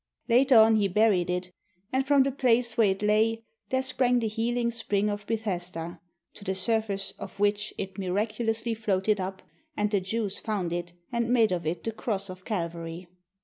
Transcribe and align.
Later 0.27 0.57
on 0.57 0.77
he 0.77 0.87
buried 0.87 1.29
it, 1.29 1.51
and 1.93 2.07
from 2.07 2.23
the 2.23 2.31
place 2.31 2.75
where 2.75 2.89
it 2.89 3.03
lay 3.03 3.43
there 3.69 3.83
sprang 3.83 4.17
the 4.17 4.27
healing 4.27 4.71
spring 4.71 5.11
of 5.11 5.27
Bethesda, 5.27 6.01
to 6.33 6.43
the 6.43 6.55
surface 6.55 7.11
of 7.19 7.39
which 7.39 7.71
it 7.77 7.99
miraculously 7.99 8.73
floated 8.73 9.19
up, 9.21 9.43
and 9.77 9.91
the 9.91 9.99
Jews 10.01 10.39
found 10.39 10.73
it 10.73 10.93
and 11.11 11.29
made 11.29 11.51
of 11.51 11.67
it 11.67 11.83
the 11.83 11.91
Cross 11.91 12.31
of 12.31 12.45
Calvary. 12.45 13.09